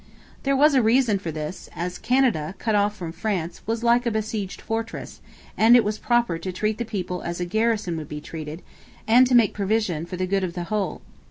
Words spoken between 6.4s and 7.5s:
treat the people as a